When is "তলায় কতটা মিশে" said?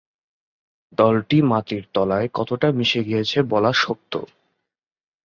1.93-3.01